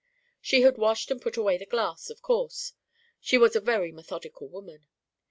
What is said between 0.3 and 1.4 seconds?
She had washed and put